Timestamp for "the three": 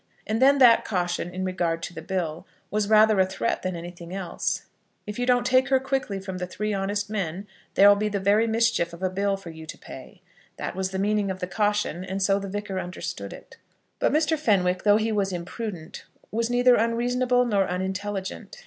6.39-6.73